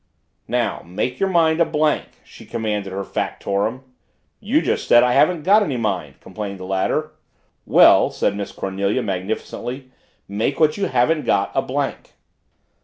"Now 0.47 0.81
make 0.83 1.19
your 1.19 1.29
mind 1.29 1.61
a 1.61 1.65
blank!" 1.65 2.05
she 2.23 2.43
commanded 2.47 2.91
her 2.91 3.03
factotum. 3.03 3.83
"You 4.39 4.59
just 4.59 4.87
said 4.87 5.03
I 5.03 5.11
haven't 5.13 5.43
got 5.43 5.61
any 5.61 5.77
mind," 5.77 6.19
complained 6.21 6.59
the 6.59 6.63
latter. 6.65 7.11
"Well;" 7.67 8.09
said 8.09 8.35
Miss 8.35 8.51
Cornelia 8.51 9.03
magnificently, 9.03 9.91
"make 10.27 10.59
what 10.59 10.75
you 10.75 10.87
haven't 10.87 11.27
got 11.27 11.51
a 11.53 11.61
blank." 11.61 12.13